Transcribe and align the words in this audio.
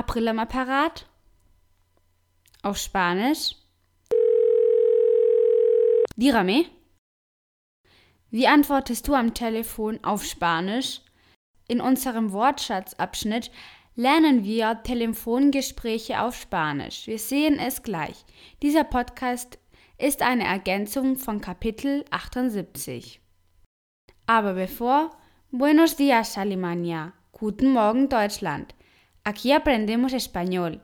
April 0.00 0.28
am 0.28 0.38
Apparat? 0.38 1.06
Auf 2.62 2.78
Spanisch? 2.78 3.54
Dígame. 6.16 6.64
Wie 8.30 8.46
antwortest 8.46 9.06
du 9.06 9.14
am 9.14 9.34
Telefon 9.34 10.02
auf 10.02 10.24
Spanisch? 10.24 11.02
In 11.68 11.82
unserem 11.82 12.32
Wortschatzabschnitt 12.32 13.50
lernen 13.94 14.42
wir 14.42 14.82
Telefongespräche 14.84 16.22
auf 16.22 16.34
Spanisch. 16.34 17.06
Wir 17.06 17.18
sehen 17.18 17.58
es 17.58 17.82
gleich. 17.82 18.24
Dieser 18.62 18.84
Podcast 18.84 19.58
ist 19.98 20.22
eine 20.22 20.44
Ergänzung 20.44 21.16
von 21.16 21.42
Kapitel 21.42 22.06
78. 22.10 23.20
Aber 24.26 24.54
bevor, 24.54 25.10
Buenos 25.50 25.96
días 25.96 26.38
Alemania, 26.38 27.12
Guten 27.32 27.70
Morgen 27.74 28.08
Deutschland. 28.08 28.74
Aquí 29.30 29.52
aprendemos 29.52 30.12
español, 30.12 30.80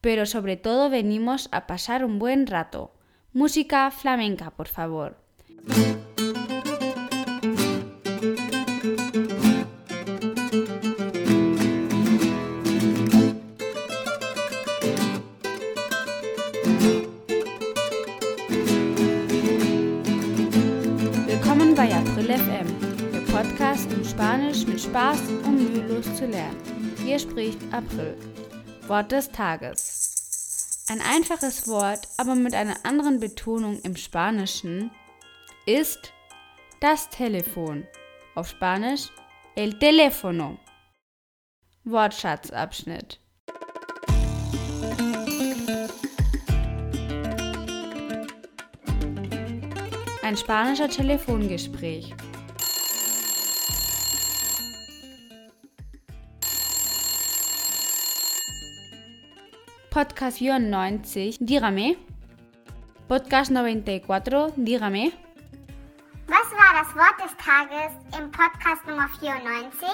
pero 0.00 0.24
sobre 0.24 0.56
todo 0.56 0.88
venimos 0.88 1.48
a 1.50 1.66
pasar 1.66 2.04
un 2.04 2.20
buen 2.20 2.46
rato. 2.46 2.92
Música 3.32 3.90
flamenca, 3.90 4.52
por 4.52 4.68
favor. 4.68 5.16
Willkommen 21.26 21.74
bei 21.74 21.92
April 21.92 22.30
FM, 22.30 22.68
der 23.10 23.24
Podcast 23.32 23.92
in 23.92 24.04
Spanisch 24.04 24.64
mit 24.68 24.80
Spaß 24.80 25.20
und 25.44 25.56
mühelos 25.56 26.06
zu 26.14 26.26
lernen. 26.28 26.77
Hier 27.08 27.18
spricht 27.18 27.58
April. 27.72 28.18
Wort 28.86 29.12
des 29.12 29.30
Tages. 29.30 30.84
Ein 30.90 31.00
einfaches 31.00 31.66
Wort, 31.66 32.06
aber 32.18 32.34
mit 32.34 32.52
einer 32.52 32.84
anderen 32.84 33.18
Betonung 33.18 33.80
im 33.80 33.96
Spanischen 33.96 34.90
ist 35.64 36.12
das 36.80 37.08
Telefon. 37.08 37.86
Auf 38.34 38.50
Spanisch 38.50 39.08
el 39.56 39.78
teléfono. 39.78 40.58
Wortschatzabschnitt. 41.84 43.18
Ein 50.22 50.36
spanischer 50.36 50.90
Telefongespräch. 50.90 52.14
Podcast 59.98 60.38
94, 60.38 61.38
dígame. 61.40 61.96
Podcast 63.08 63.50
94, 63.50 64.52
dígame. 64.54 65.10
Was 66.28 66.52
war 66.52 66.72
das 66.78 66.94
Wort 66.94 67.18
des 67.18 67.36
Tages 67.36 67.90
im 68.16 68.30
Podcast 68.30 68.86
Nummer 68.86 69.08
94? 69.18 69.88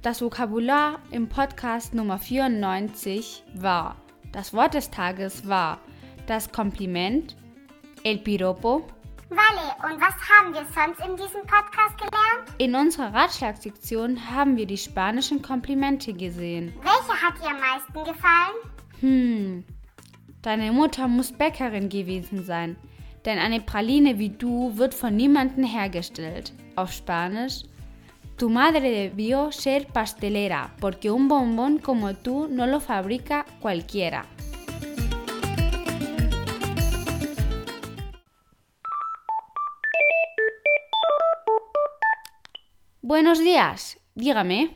Das 0.00 0.22
Vokabular 0.22 0.98
im 1.10 1.28
Podcast 1.28 1.92
Nummer 1.92 2.18
94 2.18 3.44
war, 3.56 3.96
das 4.32 4.54
Wort 4.54 4.72
des 4.72 4.90
Tages 4.90 5.46
war 5.46 5.78
das 6.26 6.50
Kompliment, 6.50 7.36
el 8.02 8.16
piropo. 8.16 8.88
Vale, 9.28 9.92
und 9.92 10.00
was 10.00 10.14
haben 10.26 10.54
wir 10.54 10.64
sonst 10.74 11.06
in 11.06 11.16
diesem 11.16 11.42
Podcast 11.42 11.98
gelernt? 11.98 12.17
In 12.58 12.74
unserer 12.74 13.14
Ratschlagsektion 13.14 14.30
haben 14.30 14.56
wir 14.56 14.66
die 14.66 14.76
spanischen 14.76 15.42
Komplimente 15.42 16.12
gesehen. 16.12 16.72
Welche 16.82 17.22
hat 17.22 17.40
dir 17.40 17.50
am 17.50 17.60
meisten 17.60 18.12
gefallen? 18.12 18.56
Hm, 19.00 19.64
deine 20.42 20.72
Mutter 20.72 21.06
muss 21.06 21.30
Bäckerin 21.30 21.88
gewesen 21.88 22.44
sein, 22.44 22.76
denn 23.24 23.38
eine 23.38 23.60
Praline 23.60 24.18
wie 24.18 24.30
du 24.30 24.76
wird 24.76 24.92
von 24.92 25.14
niemandem 25.14 25.64
hergestellt. 25.64 26.52
Auf 26.74 26.92
Spanisch, 26.92 27.62
tu 28.36 28.48
madre 28.48 28.80
debió 28.80 29.52
ser 29.52 29.86
pastelera, 29.86 30.70
porque 30.80 31.10
un 31.10 31.28
bombón 31.28 31.78
como 31.78 32.14
tú 32.14 32.48
no 32.48 32.66
lo 32.66 32.80
fabrica 32.80 33.44
cualquiera. 33.60 34.24
Buenos 43.08 43.38
días, 43.38 43.96
dígame. 44.14 44.68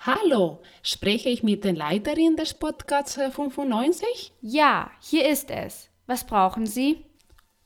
Hallo, 0.00 0.62
spreche 0.82 1.28
ich 1.28 1.44
mit 1.44 1.62
der 1.62 1.74
Leiterin 1.74 2.34
des 2.34 2.54
Podcasts 2.54 3.18
äh, 3.18 3.30
95? 3.30 4.32
Ja, 4.40 4.90
hier 5.00 5.28
ist 5.28 5.48
es. 5.48 5.90
Was 6.08 6.24
brauchen 6.24 6.66
Sie? 6.66 7.04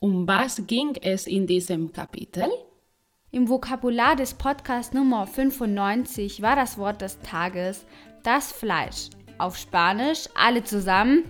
Um 0.01 0.29
was 0.29 0.67
ging 0.67 0.97
es 1.01 1.27
in 1.27 1.47
diesem 1.47 1.93
Kapitel? 1.93 2.47
Im 3.31 3.49
Vokabular 3.49 4.17
des 4.17 4.35
Podcasts 4.35 4.93
Nummer 4.93 5.27
95 5.27 6.43
war 6.43 6.57
das 6.57 6.77
Wort 6.77 7.01
des 7.01 7.19
Tages 7.21 7.87
das 8.23 8.53
Fleisch. 8.53 9.09
Auf 9.39 9.57
Spanisch 9.57 10.29
alle 10.35 10.63
zusammen. 10.63 11.25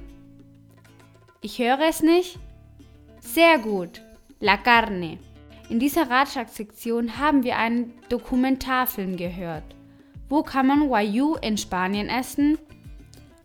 Ich 1.40 1.60
höre 1.60 1.82
es 1.88 2.02
nicht. 2.02 2.40
Sehr 3.20 3.60
gut. 3.60 4.02
La 4.40 4.56
carne. 4.56 5.20
In 5.74 5.80
dieser 5.80 6.08
Ratschlagsektion 6.08 7.18
haben 7.18 7.42
wir 7.42 7.58
einen 7.58 7.94
Dokumentarfilm 8.08 9.16
gehört. 9.16 9.64
Wo 10.28 10.44
kann 10.44 10.68
man 10.68 10.88
Wayu 10.88 11.34
in 11.42 11.58
Spanien 11.58 12.08
essen? 12.08 12.58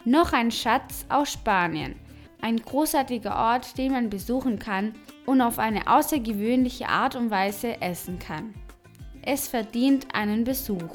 Noch 0.06 0.32
ein 0.32 0.52
Schatz 0.52 1.08
aus 1.10 1.34
Spanien. 1.34 1.96
Ein 2.40 2.58
großartiger 2.58 3.36
Ort, 3.36 3.80
den 3.80 3.94
man 3.94 4.12
besuchen 4.12 4.60
kann 4.60 4.94
und 5.26 5.42
auf 5.42 5.58
eine 5.58 5.88
außergewöhnliche 5.88 6.88
Art 6.88 7.16
und 7.16 7.32
Weise 7.32 7.82
essen 7.82 8.20
kann. 8.20 8.54
Es 9.24 9.48
verdient 9.48 10.06
einen 10.14 10.44
Besuch. 10.44 10.94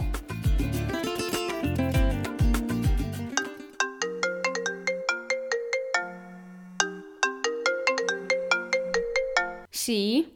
Sie? 9.73 10.29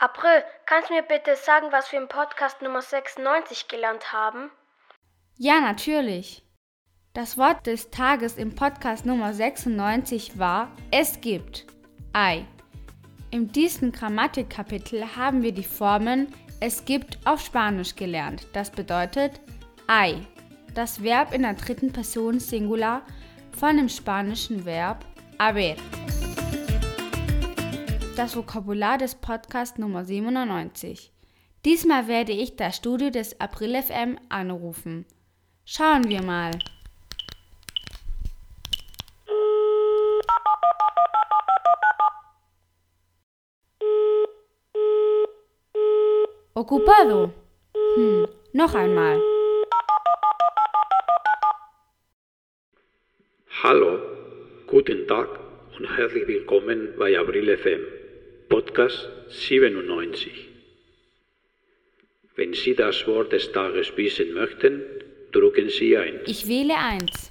April, 0.00 0.44
kannst 0.64 0.90
du 0.90 0.94
mir 0.94 1.02
bitte 1.02 1.34
sagen, 1.34 1.72
was 1.72 1.90
wir 1.90 1.98
im 1.98 2.06
Podcast 2.06 2.62
Nummer 2.62 2.82
96 2.82 3.66
gelernt 3.66 4.12
haben? 4.12 4.48
Ja, 5.36 5.60
natürlich. 5.60 6.44
Das 7.14 7.36
Wort 7.36 7.66
des 7.66 7.90
Tages 7.90 8.36
im 8.36 8.54
Podcast 8.54 9.06
Nummer 9.06 9.34
96 9.34 10.38
war 10.38 10.70
es 10.92 11.20
gibt. 11.20 11.66
Ei. 12.12 12.46
In 13.32 13.50
diesem 13.50 13.90
Grammatikkapitel 13.90 15.16
haben 15.16 15.42
wir 15.42 15.52
die 15.52 15.64
Formen 15.64 16.32
es 16.60 16.84
gibt 16.84 17.18
auf 17.24 17.40
Spanisch 17.40 17.96
gelernt. 17.96 18.46
Das 18.52 18.70
bedeutet 18.70 19.40
Ei. 19.88 20.14
Das 20.74 21.02
Verb 21.02 21.34
in 21.34 21.42
der 21.42 21.54
dritten 21.54 21.92
Person 21.92 22.38
Singular 22.38 23.02
von 23.58 23.76
dem 23.76 23.88
spanischen 23.88 24.64
Verb 24.64 25.04
haber. 25.40 25.74
Das 28.18 28.34
Vokabular 28.34 28.98
des 28.98 29.14
Podcasts 29.14 29.78
Nummer 29.78 30.04
97. 30.04 31.12
Diesmal 31.64 32.08
werde 32.08 32.32
ich 32.32 32.56
das 32.56 32.74
Studio 32.74 33.10
des 33.10 33.40
April 33.40 33.80
FM 33.80 34.18
anrufen. 34.28 35.06
Schauen 35.64 36.08
wir 36.08 36.20
mal. 36.22 36.50
Ocupado. 46.54 47.32
Hm, 47.94 48.26
noch 48.52 48.74
einmal. 48.74 49.22
Hallo, 53.62 54.00
guten 54.66 55.06
Tag 55.06 55.28
und 55.78 55.96
herzlich 55.96 56.26
willkommen 56.26 56.94
bei 56.98 57.16
April 57.16 57.56
FM, 57.56 57.97
Podcast 58.48 59.10
97. 59.28 60.48
Wenn 62.34 62.54
Sie 62.54 62.74
das 62.74 63.06
Wort 63.06 63.30
des 63.32 63.52
Tages 63.52 63.94
wissen 63.96 64.32
möchten, 64.32 64.82
drücken 65.32 65.68
Sie 65.68 65.94
1. 65.94 66.22
Ich 66.26 66.48
wähle 66.48 66.74
eins. 66.76 67.30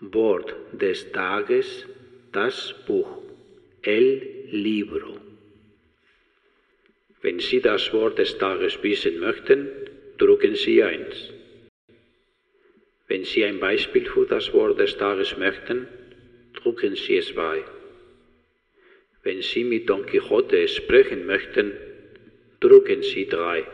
Wort 0.00 0.52
des 0.72 1.12
Tages, 1.12 1.86
das 2.32 2.74
Buch, 2.88 3.22
el 3.82 4.48
libro. 4.50 5.16
Wenn 7.22 7.38
Sie 7.38 7.60
das 7.60 7.92
Wort 7.92 8.18
des 8.18 8.36
Tages 8.36 8.82
wissen 8.82 9.20
möchten, 9.20 9.68
drücken 10.18 10.56
Sie 10.56 10.82
1. 10.82 11.30
Wenn 13.06 13.24
Sie 13.24 13.44
ein 13.44 13.60
Beispiel 13.60 14.06
für 14.06 14.26
das 14.26 14.52
Wort 14.52 14.80
des 14.80 14.96
Tages 14.96 15.36
möchten, 15.36 15.86
drücken 16.54 16.96
Sie 16.96 17.20
2. 17.20 17.62
Wenn 19.24 19.42
Sie 19.42 19.64
mit 19.64 19.88
Don 19.88 20.06
Quixote 20.06 20.68
sprechen 20.68 21.26
möchten, 21.26 21.72
drücken 22.60 23.02
Sie 23.02 23.26
3. 23.26 23.64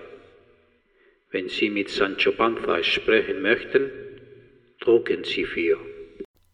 Wenn 1.32 1.48
Sie 1.48 1.70
mit 1.70 1.90
Sancho 1.90 2.32
Panza 2.32 2.82
sprechen 2.82 3.42
möchten, 3.42 3.90
Drucken 4.80 5.24
Sie 5.24 5.44
4. 5.44 5.76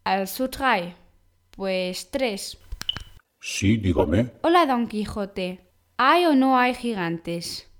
Also 0.04 0.48
drei. 0.48 0.94
Pues 1.52 2.10
tres. 2.10 2.58
Sí, 3.40 3.78
dígame. 3.78 4.32
Hola, 4.42 4.66
Don 4.66 4.88
Quijote. 4.88 5.58
¿Hay 5.96 6.26
o 6.26 6.34
no 6.34 6.58
hay 6.58 6.74
gigantes? 6.74 7.70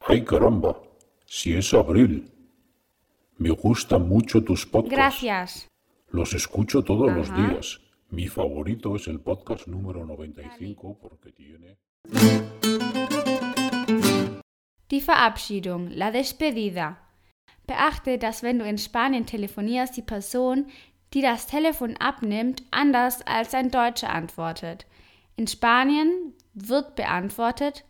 ¡Ay, 0.00 0.24
caramba! 0.24 0.82
Si 1.26 1.54
es 1.54 1.74
abril. 1.74 2.30
Me 3.36 3.50
gustan 3.50 4.08
mucho 4.08 4.42
tus 4.42 4.64
podcasts. 4.64 4.96
Gracias. 4.96 5.68
Los 6.10 6.32
escucho 6.32 6.82
todos 6.82 7.12
los 7.12 7.28
días. 7.34 7.80
Mi 8.12 8.26
favorito 8.26 8.96
es 8.96 9.06
el 9.06 9.20
podcast 9.20 9.68
número 9.68 10.04
95 10.04 10.98
porque 11.00 11.30
tiene... 11.30 11.78
Die 14.90 15.00
Verabschiedung, 15.00 15.90
la 15.90 16.10
despedida. 16.10 16.98
Beachte, 17.68 18.18
dass 18.18 18.42
wenn 18.42 18.58
du 18.58 18.64
in 18.64 18.78
Spanien 18.78 19.26
telefonierst, 19.26 19.96
die 19.96 20.02
Person, 20.02 20.66
die 21.14 21.22
das 21.22 21.46
Telefon 21.46 21.96
abnimmt, 21.98 22.64
anders 22.72 23.22
als 23.22 23.54
ein 23.54 23.70
Deutscher 23.70 24.10
antwortet. 24.10 24.86
In 25.36 25.46
Spanien 25.46 26.34
wird 26.52 26.96
beantwortet 26.96 27.84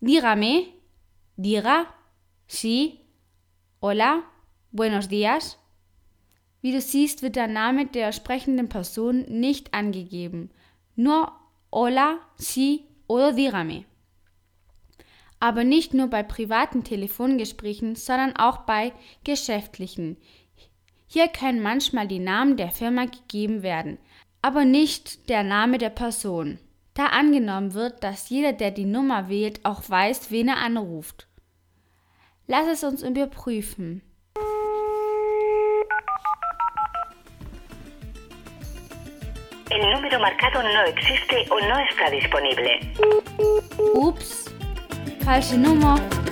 Dígame, 0.00 0.68
diga, 1.36 1.92
sí, 2.46 3.04
hola, 3.80 4.22
buenos 4.70 5.08
días. 5.08 5.58
Wie 6.60 6.72
du 6.72 6.80
siehst, 6.80 7.22
wird 7.22 7.36
der 7.36 7.46
Name 7.46 7.86
der 7.86 8.12
sprechenden 8.12 8.68
Person 8.68 9.22
nicht 9.28 9.74
angegeben. 9.74 10.50
Nur 10.96 11.32
hola, 11.72 12.18
sí 12.36 12.84
oder 13.06 13.32
dígame. 13.32 13.84
Aber 15.40 15.62
nicht 15.62 15.94
nur 15.94 16.08
bei 16.08 16.24
privaten 16.24 16.82
Telefongesprächen, 16.82 17.94
sondern 17.94 18.34
auch 18.36 18.58
bei 18.58 18.92
geschäftlichen. 19.22 20.16
Hier 21.06 21.28
können 21.28 21.62
manchmal 21.62 22.08
die 22.08 22.18
Namen 22.18 22.56
der 22.56 22.70
Firma 22.70 23.04
gegeben 23.04 23.62
werden, 23.62 23.98
aber 24.42 24.64
nicht 24.64 25.28
der 25.28 25.44
Name 25.44 25.78
der 25.78 25.90
Person, 25.90 26.58
da 26.94 27.06
angenommen 27.06 27.74
wird, 27.74 28.02
dass 28.02 28.28
jeder, 28.28 28.52
der 28.52 28.72
die 28.72 28.84
Nummer 28.84 29.28
wählt, 29.28 29.64
auch 29.64 29.88
weiß, 29.88 30.32
wen 30.32 30.48
er 30.48 30.58
anruft. 30.58 31.28
Lass 32.48 32.66
es 32.66 32.82
uns 32.82 33.02
überprüfen. 33.02 34.02
El 39.70 39.90
número 39.92 40.18
marcado 40.18 40.62
no 40.62 40.84
existe 40.84 41.46
o 41.50 41.60
no 41.60 41.78
está 41.90 42.10
disponible. 42.10 42.80
Ups, 43.94 44.54
falsche 45.24 45.58
Nummer. 45.58 46.27